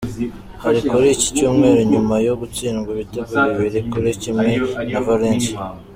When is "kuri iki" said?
0.89-1.29